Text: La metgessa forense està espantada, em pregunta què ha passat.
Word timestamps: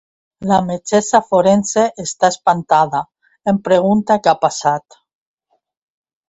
La 0.51 0.55
metgessa 0.67 1.19
forense 1.25 1.83
està 2.03 2.29
espantada, 2.35 3.03
em 3.53 3.61
pregunta 3.69 4.19
què 4.25 4.33
ha 4.33 4.37
passat. 4.49 4.99